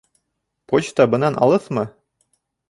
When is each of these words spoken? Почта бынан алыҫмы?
Почта 0.73 1.07
бынан 1.11 1.37
алыҫмы? 1.49 1.85